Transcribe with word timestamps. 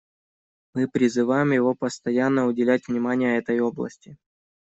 Мы 0.73 0.87
призываем 0.87 1.51
его 1.51 1.75
постоянно 1.75 2.47
уделять 2.47 2.87
внимание 2.87 3.37
этой 3.37 3.59
области. 3.59 4.17